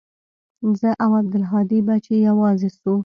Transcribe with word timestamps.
زه 0.79 0.89
او 1.03 1.11
عبدالهادي 1.21 1.79
به 1.87 1.95
چې 2.05 2.13
يوازې 2.27 2.69
سو. 2.79 2.93